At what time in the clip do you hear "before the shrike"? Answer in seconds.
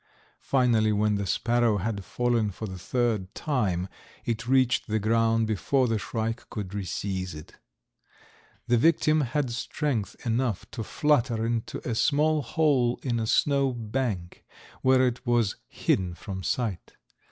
5.45-6.49